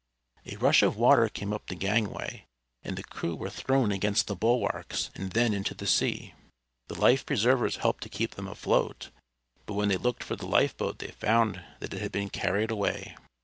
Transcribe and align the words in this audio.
A 0.47 0.55
rush 0.55 0.81
of 0.81 0.97
water 0.97 1.29
came 1.29 1.53
up 1.53 1.67
the 1.67 1.75
gangway, 1.75 2.45
and 2.81 2.97
the 2.97 3.03
crew 3.03 3.35
were 3.35 3.51
thrown 3.51 3.91
against 3.91 4.25
the 4.25 4.35
bulwarks, 4.35 5.11
and 5.13 5.33
then 5.33 5.53
into 5.53 5.75
the 5.75 5.85
sea. 5.85 6.33
The 6.87 6.99
life 6.99 7.23
preservers 7.23 7.75
helped 7.75 8.01
to 8.01 8.09
keep 8.09 8.33
them 8.33 8.47
afloat, 8.47 9.11
but 9.67 9.75
when 9.75 9.89
they 9.89 9.97
looked 9.97 10.23
for 10.23 10.35
the 10.35 10.47
life 10.47 10.75
boat 10.75 10.97
they 10.97 11.11
found 11.11 11.63
that 11.81 11.93
it 11.93 12.01
had 12.01 12.11
been 12.11 12.31
carried 12.31 12.71
away. 12.71 13.15